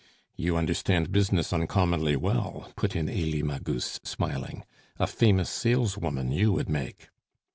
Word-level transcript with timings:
"You 0.35 0.57
understand 0.57 1.11
business 1.11 1.53
uncommonly 1.53 2.15
well!" 2.15 2.71
put 2.75 2.95
in 2.95 3.07
Elie 3.07 3.43
Magus, 3.43 3.99
smiling; 4.03 4.63
"a 4.97 5.05
famous 5.05 5.47
saleswoman 5.51 6.31
you 6.31 6.51
would 6.53 6.69
make!" 6.69 7.09